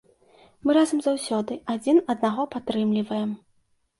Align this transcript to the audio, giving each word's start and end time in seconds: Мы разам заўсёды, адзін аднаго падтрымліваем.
Мы 0.67 0.75
разам 0.77 1.01
заўсёды, 1.07 1.57
адзін 1.75 2.01
аднаго 2.15 2.45
падтрымліваем. 2.57 3.37